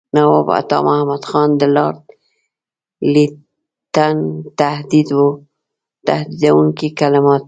نواب 0.15 0.47
عطامحمد 0.59 1.23
خان 1.29 1.49
د 1.61 1.63
لارډ 1.75 2.01
لیټن 3.13 4.17
تهدیدوونکي 4.59 6.89
کلمات. 6.99 7.39